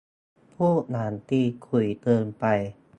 [0.55, 2.45] พูดอย่างตีขลุมเกินไป